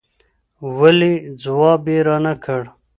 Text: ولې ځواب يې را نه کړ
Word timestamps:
ولې 0.77 1.13
ځواب 1.43 1.83
يې 1.91 1.99
را 2.07 2.17
نه 2.25 2.33
کړ 2.43 2.61